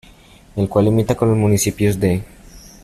El 0.55 0.67
cual 0.67 0.85
limita 0.85 1.13
con 1.13 1.29
los 1.29 1.37
municipios 1.37 1.99
de. 1.99 2.23